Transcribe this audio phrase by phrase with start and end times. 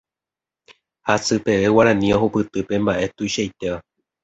[1.07, 3.77] Hasy peve Guarani ohupyty pe mbaʼe tuichaitéva.